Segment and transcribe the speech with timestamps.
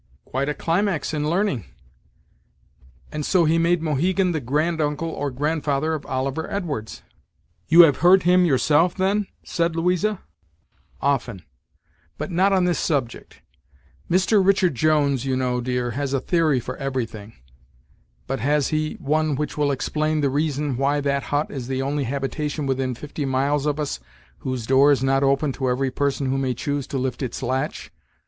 [0.25, 1.63] "Quite a climax in learning'.
[3.11, 7.03] And so he made Mohegan the granduncle or grandfather of Oliver Edwards."
[7.67, 10.21] "You have heard him yourself, then?" said Louisa.
[11.01, 11.43] "Often;
[12.17, 13.43] but not on this subject.
[14.09, 14.43] Mr.
[14.43, 17.33] Richard Jones, you know, dear, has a theory for everything;
[18.25, 22.05] but has he one which will explain the reason why that hut is the only
[22.05, 23.99] habitation within fifty miles of us
[24.39, 27.91] whose door is not open to every person who may choose to lift its latch?"